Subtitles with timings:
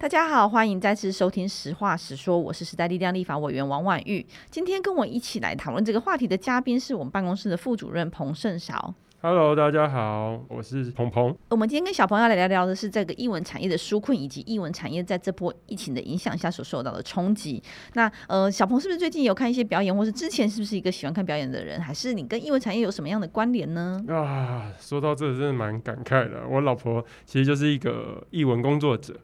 [0.00, 4.26] 大家好，欢迎再次收听《实话实说》，我是时代力量立法委员王婉玉。
[4.50, 8.94] 今天跟我一起来讨论这个话题的嘉宾是我们办公室的副主任彭胜韶。
[9.20, 11.36] Hello，大家好，我是鹏鹏。
[11.50, 17.62] 我们今天跟小朋友来聊聊的是这个译文产业的纾困，以及译文产业在这波疫情的影响下所受到的冲击。
[17.92, 24.02] 那呃，小鹏是不是最近有看一些表演，或是之前是不是一个喜欢看表演的人，还是你跟译文产业有什么样的关联呢？
[24.08, 26.48] 啊，说到这真的蛮感慨的。
[26.48, 29.14] 我老婆其实就是一个译文工作者。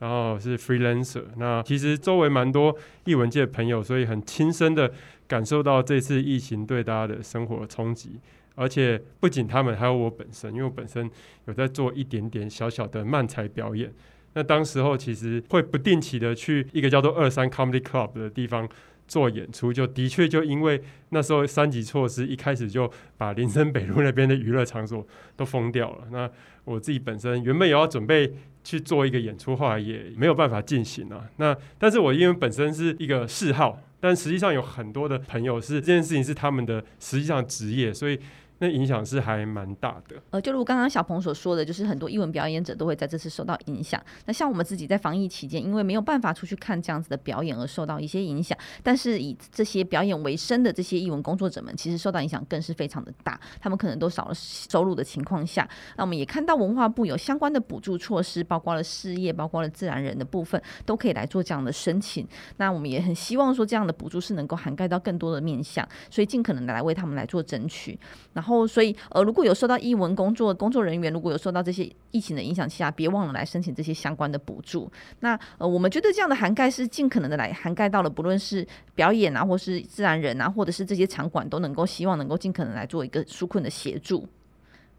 [0.00, 4.92] 然后是 freelancer，那其实周围蛮多译文界朋友，所以很亲身的
[5.28, 8.18] 感受到这次疫情对大家的生活的冲击。
[8.56, 11.08] 而且不仅他们，还有我本身，因为我本身
[11.46, 13.90] 有在做一点点小小的漫才表演。
[14.34, 18.68] 那当时候其实会不定期的去一个叫做二三 Comedy Club 的地方
[19.10, 25.06] 做演出，就的确就因为那时候三级措施一开始就把林森北路那边的娱乐场所
[25.36, 26.04] 都封掉了。
[26.10, 26.30] 那
[26.64, 28.32] 我自己本身原本也要准备。
[28.62, 31.26] 去做一个演出，后来也没有办法进行了。
[31.38, 38.20] 那 但是我因为本身是一个嗜好，但实际上有很多的朋友是这件事情是他们的实际上职业，所以。
[38.60, 40.16] 那影响是还蛮大的。
[40.30, 44.00] 呃，就如刚刚小鹏所说的，就是很多艺文表演者都会在这次受到影响。
[44.26, 48.56] 那像我们自己在防疫期间，因为没有办法出去看这样子的表演而受到一些影响。
[48.82, 53.40] 但是以这些表演为生的这些艺文工作者们，其实受到影响更是非常的大。
[53.58, 55.66] 他们可能都少了收入的情况下，
[55.96, 62.28] 那我们也看到文化部有相关的补助措施，包括了事业，包括了自然人的部分，都可以来做这样的申请。
[62.58, 67.98] 那我们也很希望说，这样的补助是能够涵盖到更多的面向，所以尽可能的来为他们来做争取。
[68.32, 74.90] 然后，后所以呃，如果有受到译文工作工作人员，如果有受到这些疫情的影响下，别忘了来申请这些相关的补助。
[75.20, 84.28] 那呃，我们觉得这样的涵盖是尽可能的来涵盖到了，不论是表演啊，或是自然人啊，或者是这些场馆，都能够希望能够尽可能来做一个纾困的协助。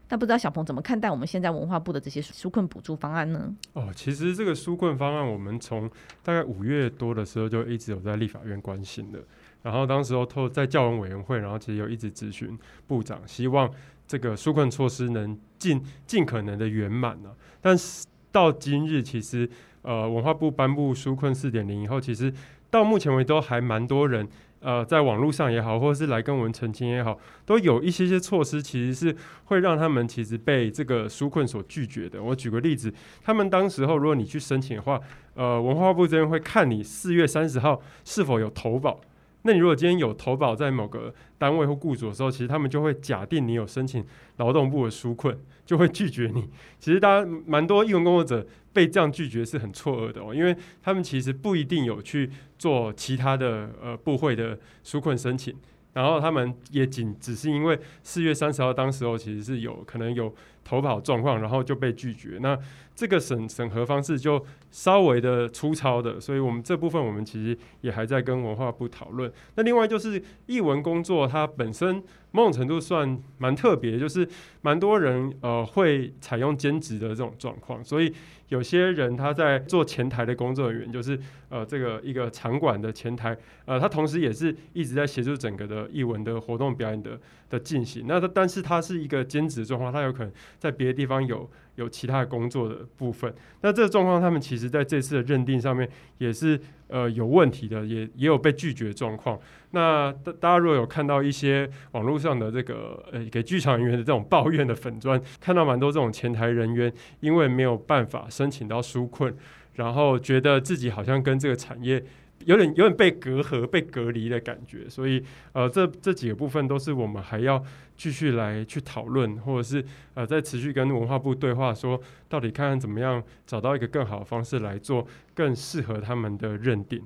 [0.08, 3.50] 那不知道小鹏怎么看待我们现在文化部的这些纾困补助方案呢？
[3.72, 5.90] 哦，其实这个纾困方案，我们从
[6.22, 9.18] 大概五月多的时候就一直有在立法院关心的。
[9.62, 13.70] 然后当时候透在教文委员会，然后其实有一直咨询部长，希望
[14.06, 17.30] 这个纾困措施能尽尽可能的圆满呢。
[17.60, 19.48] 但是到今日，其实
[19.82, 22.32] 呃文化部颁布纾困四点零以后，其实
[22.70, 24.26] 到目前为止都还蛮多人
[24.58, 32.20] 呃在网络上也好，或者是来跟我们澄清也好，都有一些些措施，其实是会让他们其实被这个纾困所拒绝的。
[32.20, 35.00] 我举个例子，他们当时候如果你去申请的话，
[35.34, 39.00] 呃文化部这边会看你四月三十号是否有投保。
[39.42, 44.04] 那你如果今天有投保在某个单位或雇主的时候，其实他们就会假定你有申请
[44.36, 45.36] 劳动部的纾困，
[45.66, 46.48] 就会拒绝你。
[46.78, 55.54] 其实大家蛮多艺文工作者被这样拒绝是很错愕的哦，因为他们其实不一定有去做其他的呃部会的纾困申请，
[55.92, 62.38] 然后他们也仅只是因为四月三十号当时候其实是有可能有投保状况，然后就被拒绝。
[62.40, 62.58] 那
[62.94, 69.30] 这个审审核方式就稍微的粗糙的，所以我们这部分我们其实也还在跟文化部讨论。
[69.56, 74.28] 那另外就是译文工作，它本身某种程度算蛮特别，就是
[74.62, 78.12] 蛮多人呃会采用兼职的这种状况，所以
[78.48, 81.18] 有些人他在做前台的工作人员，就是
[81.50, 83.36] 呃这个一个场馆的前台，
[83.66, 87.20] 呃他同时也是一直在协助整个的艺文的活动表演的
[87.50, 88.04] 的进行。
[88.06, 91.48] 那他但是他是一个兼职状况，他有可能在别的地方有。
[91.76, 99.40] 有其他的工作的部分，那这个状况，他们其实在这次的认定上面也是呃有问题的，也也有被拒绝状况。
[99.70, 109.34] 那大大家如果有看到一些网络上的这个呃给剧场人员的这种抱怨院的粉砖，看到蛮多这种前台人员因为没有办法申请到纾困，
[109.74, 112.04] 然后觉得自己好像跟这个产业。
[112.44, 117.62] 有点有点被隔阂、被隔离的感觉，所以呃，这这几个部分都是我们还要
[117.96, 127.00] 继续来去讨论，或者是呃，在持续跟文化部对话，说到底看看怎么样找到一个更好的方式来做更适合他们的认定。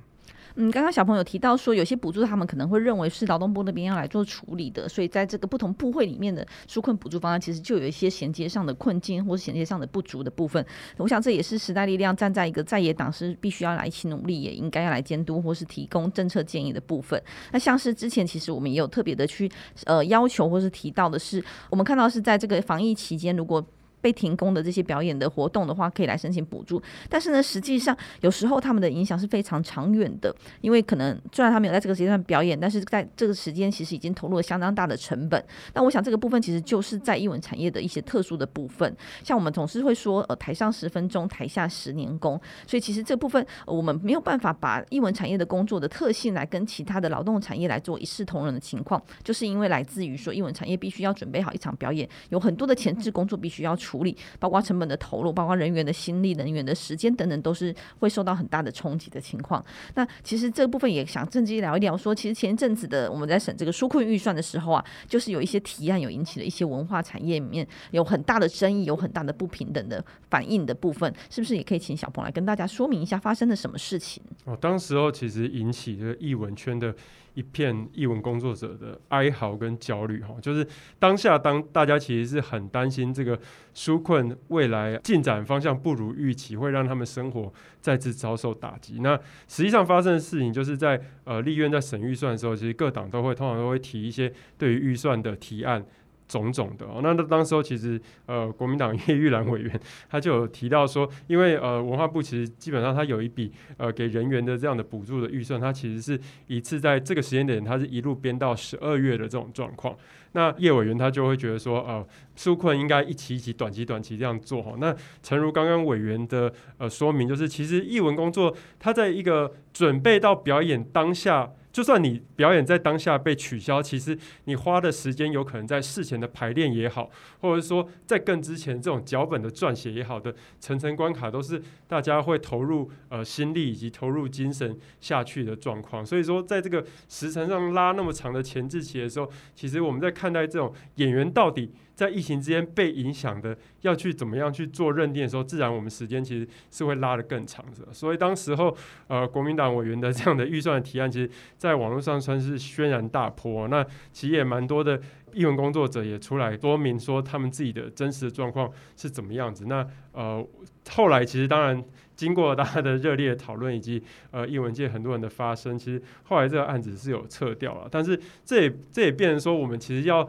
[0.57, 10.65] 嗯，刚刚小朋友提到说，有些补助他们可能会认为是劳动部那边要来做处理的，所以在这个不同部会里面的纾困补助方案，其实就有一些衔接上的困境或是衔接上的不足的部分。
[10.97, 17.23] 我想这也是时代力量站在一个在野党是必须要来一起努力，也应该要来监督或是提供政策建议的部分。
[17.53, 19.51] 那像是之前其实我们也有特别的去
[19.85, 23.63] 呃要求或是提到的是，我们看到是在这个防疫期间，如果
[24.07, 26.81] 被停工的这些表演的活动的话，可以来申请补助。
[27.09, 35.45] 但是呢，实际上有时候他们的影响是非常长远的，因为可能虽然他们有在这个阶段表演，但是在这个时间其实已经投入了相当大的成本。
[35.75, 38.97] 那我想这个部分其实就是在艺文产业的一些特殊的部分。
[39.25, 42.41] 像我们总是会说，呃，台上十分钟，台下十年功。
[42.65, 53.96] 所以其实这部分我们没有办法把艺文产业的工作的特性来跟其他的劳动产业来做一视同仁的情况，就是因为来自于说艺文产业必须要准备好一场表演，有很多的前置工作必须要出。
[53.97, 59.65] 处理，包括成本的投入，包括人员的心力、人员的时间等等，都是会受到很大的冲击的情况。
[59.95, 74.23] 那其实这部分也想趁机聊一聊说，其实前一阵子的我们在审这个纾困预算的时候啊，就是有一些提案有引起了一些文化产业里面有很大的争议，有很大的不平等的反应的部分，是不是也可以请小鹏来跟大家说明一下发生了什么事情？
[74.45, 76.95] 哦，当时候其实引起这个艺文圈的。
[77.37, 80.67] 一片译文工作者的哀嚎跟焦虑，哈，就是
[80.99, 83.39] 当下当大家其实是很担心这个
[83.75, 89.01] 纾困未来进展方向不如预期，会让他们生活再次遭受打击。
[89.01, 89.15] 那
[89.47, 95.85] 实际上发生的事情，就是在呃立院在审预算的时候，其实各党都会通常都会提一些对于预算的提案。
[96.29, 99.81] 种种的哦，那那当时候其实呃，国民党叶玉兰委员
[100.11, 109.97] 他就有提到说，因为呃文化部其实基本上他有一笔呃给人员的这样的补助的预算，他其实是一次在这个时间点，他是一路编到十二月的这种状况。
[110.33, 112.07] 那叶委员他就会觉得说，呃，
[112.37, 114.75] 纾困应该一期一期、短期短期这样做哈。
[114.79, 121.53] 那诚如刚刚委员的呃说明，就是其实译文工作他在一个准备到表演当下。
[121.77, 127.11] 就算你表演在当下被取消，其实你花的时间有可能在事前的排练也好，
[127.43, 136.05] 或者说在更之前这种脚本的撰写也好的层层关卡，都是大家会投入呃心力以及投入精神下去的状况。
[136.07, 141.71] 所以说，在这个时程上拉那么长的前置期的时候，其实我们在看待这种演员到底。
[141.97, 147.91] 在疫情之间被影响的，要去怎么样去做认定的时候，自然我们时间其实是会拉得更长的。
[147.91, 148.77] 所以当时候，
[149.09, 153.67] 呃，国民党委员的这样的预算的提案，其实在网络上算是轩然大波。
[153.69, 153.83] 那
[154.13, 155.01] 其实也蛮多的
[155.33, 159.65] 译文工作者也出来说明说他们自己的真实的状况是怎么样子。
[159.65, 160.47] 那呃，
[160.91, 161.83] 后来其实当然
[162.15, 164.03] 经过大家的热烈讨论以及
[164.33, 167.89] 呃译文界很多人的发声，其实后来这个案子是有撤掉了。
[167.91, 170.29] 但是这也这也变成说，我们其实要。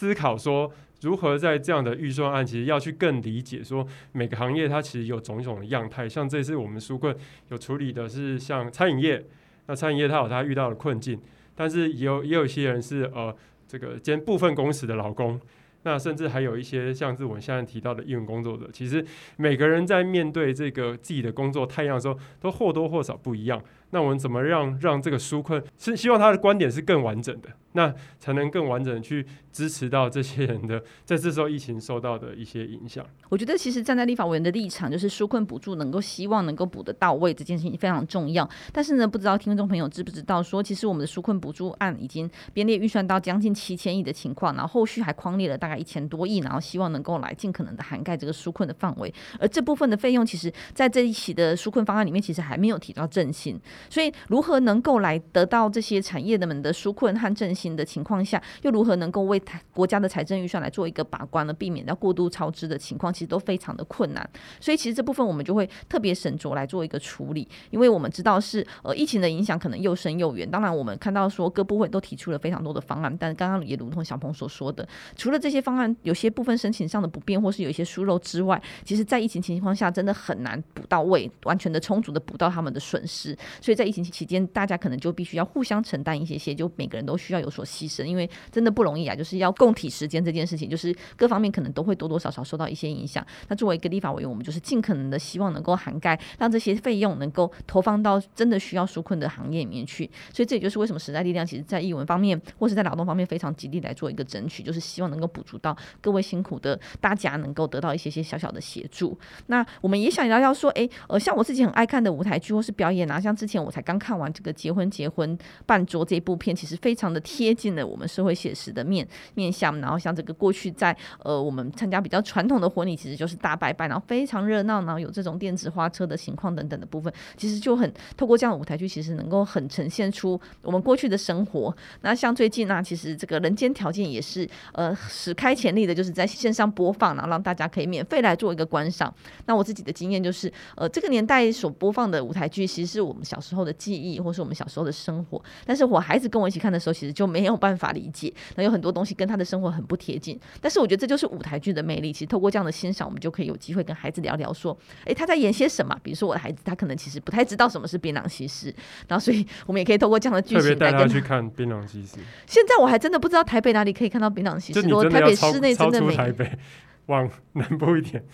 [0.00, 6.08] 思考说如何在这样的预算案，其实要去更理解说每个行业它其实有种种的样态。
[6.08, 7.14] 像这次我们纾困
[7.50, 9.22] 有处理的是像餐饮业，
[9.66, 11.20] 那餐饮业它有它遇到的困境，
[11.54, 13.36] 但是也有也有一些人是呃
[13.68, 15.38] 这个兼部分工时的劳工，
[15.82, 19.04] 那甚至还有一些像是我们现在提到的艺文工作者，其实
[19.36, 23.62] 每个人在面对这个自己的工作态样的时候，都或多或少不一样。
[23.90, 33.04] 那我们怎么让让这个纾困是希望他的观点是更完整的，那才能更完整的去支持到这些人的在这时候疫情受到的一些影响。
[33.28, 38.48] 我觉得其实站在立法委员的立场，就是纾困补助能够希望能够补得到位，这件事情非常重要。
[38.72, 49.12] 但是呢，不知道听众朋友知不知道说，其实我们的纾困补助案已经编列预算到将近七千亿的情况，然后后续还匡列了大概一千多亿，然后希望能够来尽可能的涵盖这个纾困的范围。
[49.38, 53.60] 而这部分的费用，其实在这一期的纾困方案里面，其实还没有提到振兴。
[53.88, 59.40] 所以，如何能够来得到这些产业的们的纾困和振兴的情况下，又如何能够为
[59.72, 61.52] 国家的财政预算来做一个把关呢？
[61.52, 64.28] 避免掉过度超支的情况，其实都非常的困难。
[64.60, 70.50] 所以，其实这部分我们就会特别审酌来做一个处理，因为我们知道是呃疫情的影响可能又深又远。
[70.50, 74.86] 当然，我们看到说各部会都提出了非常多的方案，但刚刚也如同小鹏所说的，
[75.16, 83.36] 除了这些方案有些部分申请上的不便，或是有一些疏漏之外，其实在疫情情况下真的很难补到位，完全的充足的补到他们的损失。
[83.70, 93.24] 所以在疫情期间，大家可能就必须要互相承担一些些，就每个人都需要有所牺牲，因为真的不容易啊，就是要共体时间这件事情，就是各方面可能都会多多少少受到一些影响。
[93.46, 100.10] 那作为一个立法委员，我们就是尽可能的希望能够涵盖，让这些费用能够投放到真的需要纾困的行业里面去。
[100.34, 109.16] 所以这也就是为什么时代力量其实在译文方面或是在劳动方面非常极力来做一个争取，就是希望能够补足到各位辛苦的大家，能够得到一些些小小的协助。
[109.46, 115.36] 那我们也想聊聊说，哎，呃，像我自己很爱看的舞台剧或是表演啊，像之前我才刚看完这个结婚结婚
[115.66, 119.80] 办桌这部片，其实非常的贴近了我们社会写实的面面向。
[119.80, 131.74] 然后像这个过去在呃我们参加比较传统的婚礼，其实就是大拜拜，然后非常热闹，然后有这种电子花车的情况等等的部分，其实就很透过这样的舞台剧，其实能够很呈现出我们过去的生活。
[132.02, 139.12] 那像最近呢、啊，其实这个人间条件也是呃史开潜力的，就是在线上播放，然后让大家可以免费来做一个观赏。
[139.46, 150.38] 那我自己的经验就是，呃这个年代所播放的舞台剧，其实是我们小时候的记忆，或是我们小时候的生活，但是我孩子跟我一起看的时候，其实就没有办法理解，那有很多东西跟他的生活很不贴近。
[150.60, 155.98] 但是我觉得这就是舞台剧的魅力，其实透过这样的欣赏，我们就可以有机会跟孩子聊聊，说，诶，他在演些什么？
[156.02, 158.74] 比如说我的孩子，他可能其实不太知道什么是槟榔西施，
[159.08, 162.18] 然后所以我们也可以透过这样的剧情来跟他去看槟榔西施。
[162.46, 166.14] 现在我还真的不知道台北哪里可以看到槟榔西施，如果台北市内真的没。
[166.14, 166.58] 台北
[167.06, 168.24] 往南部一点。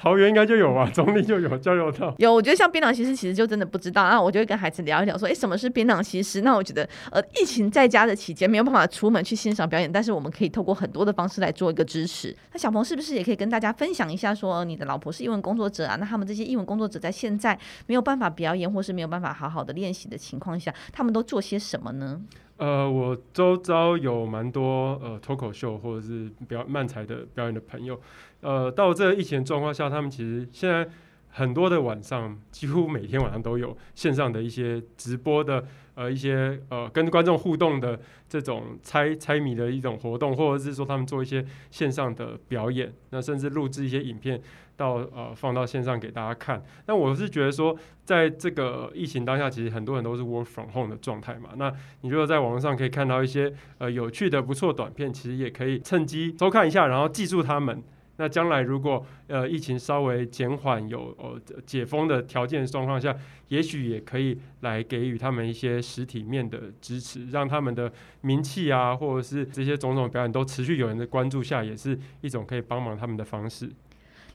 [0.00, 2.14] 桃园应该就有吧，中坜就有交流道。
[2.16, 6.40] 有，我觉得像槟榔西施其实就真的不知道，那我就会跟孩子聊一聊，说，哎，什么是槟榔西施？
[6.40, 12.34] 那我觉得，呃，疫情在家的期间没有办法出门去欣赏表演，但是我们可以透过很多的方式来做一个支持。
[12.54, 15.96] 那小鹏是不是也可以跟大家分享一下，说你的老婆是英文工作者啊？
[16.00, 22.18] 那他们这些英文工作者在现在没有办法表演，或是没有办法好好的练习的情况下，他们都做些什么呢？
[22.60, 27.98] 呃，我周遭有蛮多呃脱口秀或者是表漫才的表演的朋友。
[28.42, 30.86] 呃，到这疫情状况下，他们其实现在
[31.30, 44.40] 很多的晚上，几乎每天晚上都有线上的一些直播的，呃，一些呃跟观众互动的这种猜猜谜的一种活动，或者是说他们做一些线上的表演，那甚至录制一些影片
[44.76, 46.62] 到呃放到线上给大家看。
[46.86, 51.50] 那我是觉得说，在这个疫情当下，其实很多人都是 work from home 的状态嘛。
[51.56, 57.82] 那你如果在网络上可以看到一些呃有趣的不错短片，其实也可以趁机收看一下，然后记住他们。
[58.20, 63.16] 那将来如果呃疫情稍微减缓，有呃解封的条件状况下，
[63.48, 73.70] 也许也可以来给予他们一些实体面的支持，让他们的名气啊，或者是这些种种表演都持续有人的关注下，也是一种可以帮忙他们的方式。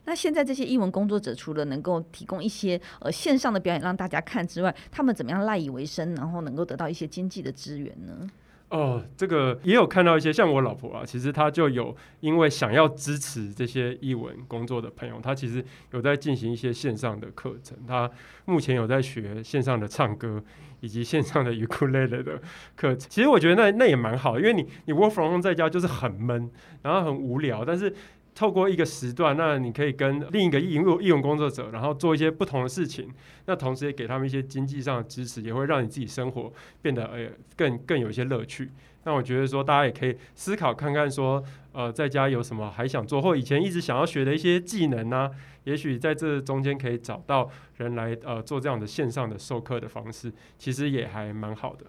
[0.04, 8.28] 那现在这些艺文工作者除了能够提供一些呃线上的表演让大家看之外，他们怎么样赖以为生，然后能够得到一些经济的资源呢？
[8.68, 17.78] 哦，这个也有看到一些，像我老婆啊，其实她就有因为想要支持这些译文工作的朋友，她其实有在进行一些线上的课程。
[17.86, 18.10] 她
[18.44, 20.42] 目前有在学线上的唱歌
[20.80, 22.40] 以及线上的尤克里里的
[22.74, 23.08] 课程。
[23.08, 26.50] 其实我觉得那那也蛮好，因为你你 work from home 在家就是很闷，
[26.82, 27.94] 然后很无聊，但是。
[28.36, 33.08] 透过一个时段，那你可以跟另一个艺文艺文工作者，然后做一些不同的事情。
[33.46, 36.52] 那同时也给他们一些经济上的支持，也会让你自己生活
[36.82, 38.70] 变得呃更更有一些乐趣。
[39.04, 45.30] 那我觉得说，大家也可以思考看看说，呃，在家有什么还想做，或以前一直想要学的一些技能呢、
[45.64, 51.86] 也许在这中间可以找到人来呃做这样的线上的授课的方式，其实也还蛮好的。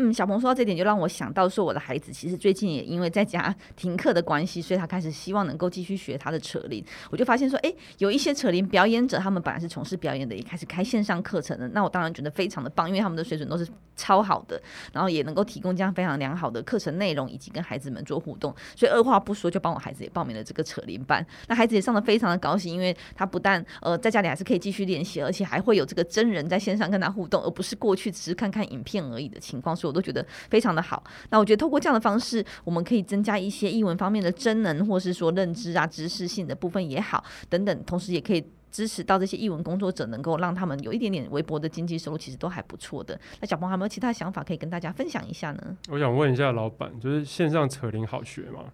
[0.00, 6.84] 嗯，小鹏说到这点，就让我想到说，我的孩子其实最近也因为在家 停课的关系，所以他开始希望能够继续学他的扯铃。
[7.10, 11.66] 我就发现说，哎，有一些扯铃表演者，他们本来是从事表演的，也开始开线上课程的。
[11.70, 14.62] 那我当然觉得非常的棒，因为他们的水准都是超好的，
[14.92, 18.54] 然后也能够提供这样非常良好的课程内容，以及跟孩子们做互动。
[18.76, 21.26] 所以二话不说，就帮我孩子也报名了这个扯铃班。
[21.48, 29.74] 那孩子也上得非常的高兴，因为他不但呃在家里还是可以继续练习，而且还会有这个真人在线上跟他互动，而不是过去只是看看影片而已的情况。
[29.74, 31.02] 所以我都觉得非常的好。
[31.30, 37.84] 那我觉得透过这样的方式，我们可以增加一些译文方面的真能，或是说认知啊、知识性的部分也好，等等。
[37.84, 43.18] 同时也可以支持到这些译文工作者，能够让他们有一点点微薄的经济收入，其实都还不错的。
[43.40, 45.76] 那小鹏还有没有其他想法可以跟大家分享一下呢？
[45.88, 48.64] 我想问一下老板，就是线上扯铃好学吗？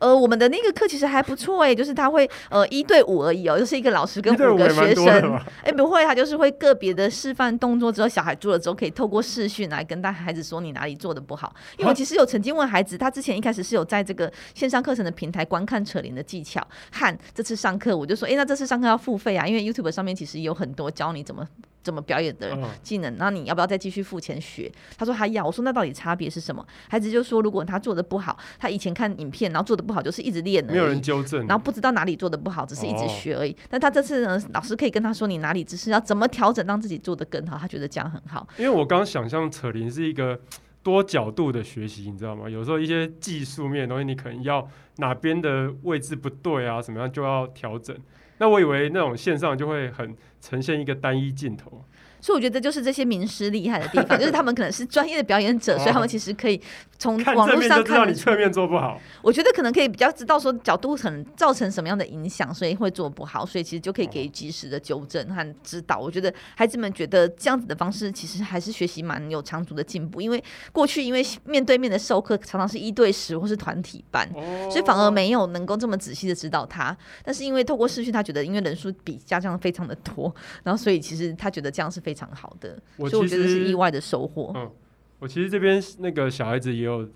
[0.00, 5.40] 呃，我们的那个课其实还不错哎，就是他会呃一对五而已哦，就是一个老师跟五个学生。
[5.62, 11.54] 哎，不会，他就是会个别的示范动作之后，小孩做了之后可以透过视讯来跟大孩子说你哪里做的不好。
[11.76, 21.46] 因为我其实有曾经问孩子，他之前一开始是有在这个线上课程的平台观看扯铃的技巧，和这次上课我就说，哎，那这次上课要付费啊，因为 YouTube 上面其实有很多教你怎么。
[21.88, 23.16] 怎么表演的技能？
[23.16, 24.70] 那你要不要再继续付钱学？
[24.98, 25.42] 他说他要。
[25.42, 26.62] 我说那到底差别是什么？
[26.90, 33.56] 孩子就说，如果他做的不好，他以前看影片，然后做的不好，就是一直练，没有人纠正，然后不知道哪里做的不好，只是一直学而已。
[33.70, 37.56] 但他这次呢，老师可以跟他说，你哪里只是要怎么调整，让自己做的更好。
[37.56, 38.46] 他觉得这样很好。
[38.58, 40.38] 因为我刚想象扯铃是一个
[40.82, 42.50] 多角度的学习，你知道吗？
[42.50, 47.96] 有时候一些技术面的东西，你可能要哪边的位置不对啊，什么样就要调整。
[48.38, 51.84] 那我以为那种线上就会很呈现一个单一镜头。
[52.20, 56.60] 所以我觉得就是这些名师厉害的地方，就是他们可能是专业的表演者，哦、所以他们其实可以
[56.98, 59.00] 从网络上看，看你侧面做不好。
[59.22, 65.98] 我觉得可能可以比较知道说角度可能造成什么样的影响，所以会做不好，所以其实就可以给予及时的纠正和指导。
[65.98, 76.96] 我觉得孩子们觉得这样子的方式其实还是学习蛮有长足的进步，因为过去因为面对面的授课常常是一对十或是团体班，哦、所以反而没有能够这么仔细的指导他。
[77.24, 80.34] 但是因为透过视讯，他觉得因为人数比家长非常的多，
[80.64, 84.50] 然后所以其实他觉得这样是非常好的，我所以我觉得是意外的收获。
[84.56, 84.72] 嗯，
[85.18, 87.06] 我其实这边那个小孩子也有，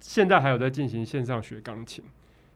[0.00, 2.04] 现在还有在进行线上学钢琴，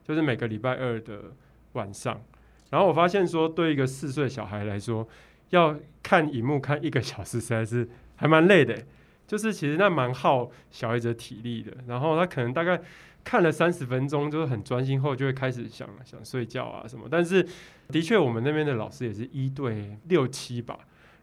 [0.07, 1.33] 就是每个礼拜二的
[1.73, 2.21] 晚上。
[2.69, 5.09] 然后我发现说，对一个四岁小孩来说，
[5.49, 8.85] 要看荧幕看一个小时，实在是还蛮累的。
[9.27, 11.75] 就是其实那蛮耗小孩子的体力的。
[11.87, 12.79] 然后他可能大概
[13.25, 17.09] 看了三十分钟，就是很专心后，就会开始想想睡觉啊什么。
[17.11, 17.43] 但是
[17.89, 20.79] 的确，我们那边的老师也是一对六七吧。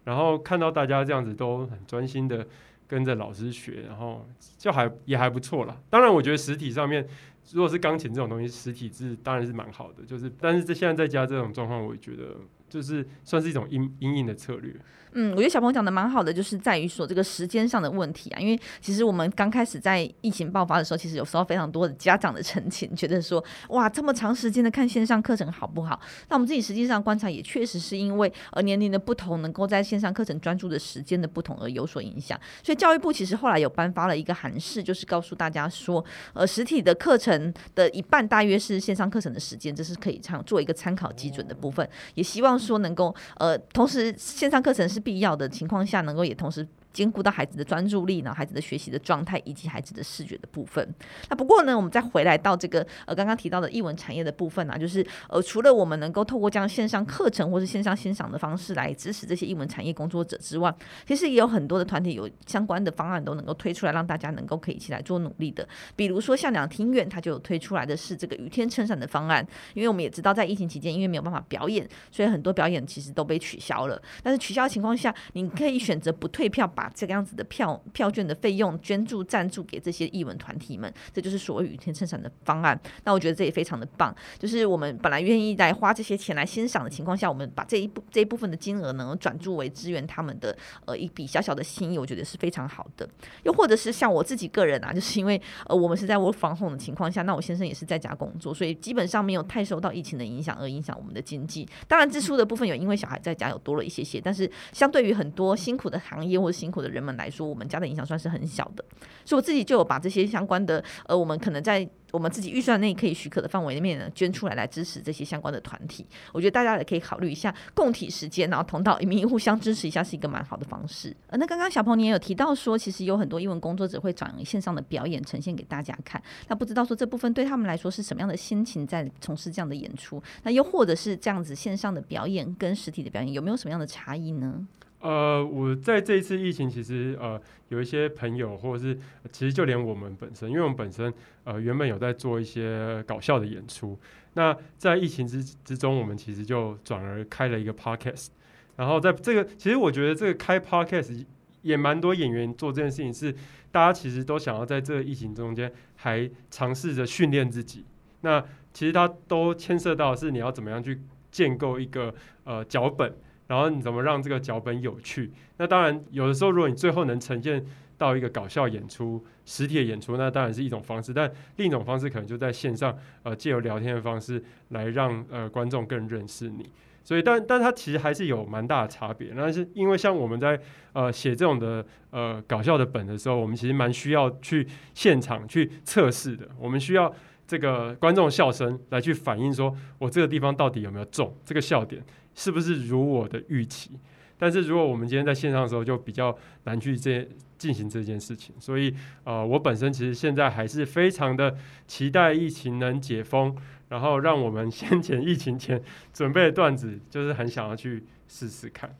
[0.05, 2.47] 然后看到大家这样子都很专心的
[2.87, 4.25] 跟着老师学，然后
[4.57, 5.77] 就还也还不错啦。
[5.89, 7.05] 当然，我觉得实体上面
[7.51, 10.03] 如果是钢琴这种东西，实体是当然是蛮好的。
[10.05, 12.37] 就是，但是这现在在家这种状况，我觉得
[12.75, 14.75] 就是算是一种阴阴影的策略。
[15.17, 18.37] 嗯，我觉得小朋友讲的蛮好的，就是在于说这个时间上的问题啊。
[18.37, 25.97] 因为其实我们刚开始在疫情爆发的时候，其实有时候非常多的家长的澄清，觉得说哇，这么长时间的看线上课程好不好？
[26.27, 32.37] 那我们自己实际上观察，也确实是因为呃年龄的不同，能够在线上课程专注的时间的不同而有所影响。
[32.61, 36.03] 所以教育部其实后来有颁发了一个函释，就是告诉大家说，
[36.33, 41.89] 呃，实体的课程的一半大约是线上课程的时间，这是可以参做一个参考基准的部分。
[42.15, 46.67] 也希望说能够呃，同时线上课程是必要的情况下，能够也同时。
[46.95, 50.95] 兼顾到孩子的专注力呢，孩子的学习的状态以及孩子的视觉的部分。
[51.29, 60.73] 那不过呢，我们再回来到这个呃刚刚提到的艺文产业的部分啊，就是呃除了我们能够透过这样线上课程或是线上欣赏的方式来支持这些艺文产业工作者之外，
[61.05, 65.67] 其实也有很多的团体有相关的方案都能够推出来，让大家能够可以一起来做努力的。
[65.95, 69.45] 比如说像两厅院，它就有推出来的是这个雨天撑伞的方案。
[69.73, 74.01] 因为我们也知道，在疫情期间，因为没有办法表演，所以很多表演其实都被取消了。
[74.23, 82.79] 但是取消情况下，你可以选择不退票，把这个样子的票票券的费用捐助赞助给这些艺文团体们，这就是所谓雨天撑伞的方案。
[83.03, 93.07] 那我觉得这也非常的棒，就是我们本来愿意来花这些钱来欣赏的情况下，我们把这一部这一部分的金额呢转注为支援他们的呃一笔小小的心意，我觉得是非常好的。
[93.43, 101.67] 又或者是像我自己个人啊，就是因为呃我们是在我防控的情况下，那我先生也是在家工作，所以基本上没有太受到疫情的影响而影响我们的经济。
[101.87, 108.83] 当然支出的部分有因为小孩在家有多了一些些，但是相对于很多辛苦的行业或者辛的人们来说，我们家的影响算是很小的，
[109.25, 116.05] 所以我自己就有把这些相关的，呃，我们可能在我们自己预算内可以许可的范围里面呢，捐出来来支持这些相关的团体。
[116.31, 121.15] 我觉得大家也可以考虑一下共体时间，然后同道一命，互相支持一下，是一个蛮好的方式。
[121.27, 126.21] 呃，那刚刚小鹏你也有提到说，其实有很多英文工作者会转线上的表演呈现给大家看。
[126.47, 130.21] 那不知道说这部分对他们来说是什么样的心情在从事这样的演出？
[130.43, 134.65] 那又或者是这样子线上的表演跟实体的表演有没有什么样的差异呢？
[135.05, 138.97] 呃，我在这一次疫情，其实呃有一些朋友，或者是
[139.31, 143.95] 其实就连我们本身，因为我们本身呃原本有在做一些搞笑的演出，
[144.33, 148.29] 那在疫情之之中，我们其实就转而开了一个 podcast，
[148.77, 151.23] 然后在这个其实我觉得这个开 podcast
[151.61, 153.31] 也蛮多演员做这件事情，是
[153.71, 157.85] 大家其实都想要在这个疫情中间还尝试着训练自己，
[158.21, 162.11] 那其实它都牵涉到是你要怎么样去建构一个
[162.43, 163.13] 呃脚本。
[163.47, 165.31] 然后你怎么让这个脚本有趣？
[165.57, 167.63] 那当然，有的时候如果你最后能呈现
[167.97, 171.13] 到一个搞笑演出、实体的演出，那当然是一种方式。
[171.13, 176.69] 但另一种方式可能就在线上，呃，借由聊天的方式来让呃观众更认识你。
[177.03, 179.29] 所以，但但它其实还是有蛮大的差别。
[179.35, 180.59] 那是因为像我们在
[180.91, 186.49] 呃写这种的呃搞笑的本的时候，我们其实蛮需要去现场去测试的。
[186.59, 187.13] 我们需要
[187.47, 192.03] 这个观众笑声来去反映说，我这个地方到底有没有中这个笑点。
[192.35, 193.91] 是不是如我的预期？
[194.37, 197.25] 但是如果我们今天在线上的时候，就比较难去这
[197.57, 198.53] 进行这件事情。
[198.59, 198.93] 所以，
[199.23, 203.55] 呃，我本身其实现在还是非常的期待疫情能解封，
[203.87, 205.81] 然后让我们先前疫情前
[206.13, 208.93] 准备的段子，就是很想要去试试看。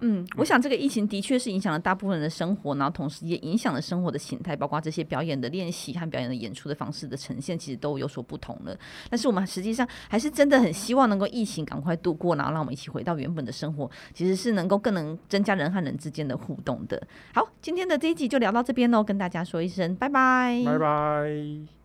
[0.00, 8.76] 嗯，我想这个疫情的确是影响了大部分人的生活，然后同时也影响了生活的形态，包括这些表演的练习和表演的演出的方式的呈现，其实都有所不同了。
[9.10, 17.00] 但是我们实际上还是真的很希望能够疫情赶快度过，然后让我们一起回到原本的生活，其实是能够更能增加人和人之间的互动的。
[17.32, 21.83] 好，今天的这一集就聊到这边喽，跟大家说一声拜拜，拜拜。